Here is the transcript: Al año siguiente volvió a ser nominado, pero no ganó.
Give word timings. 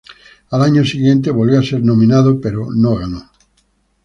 Al 0.49 0.63
año 0.63 0.83
siguiente 0.83 1.29
volvió 1.29 1.59
a 1.59 1.63
ser 1.63 1.83
nominado, 1.83 2.41
pero 2.41 2.71
no 2.73 2.95
ganó. 2.95 3.29